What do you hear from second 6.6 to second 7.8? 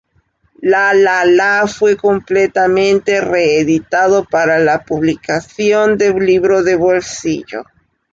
de bolsillo.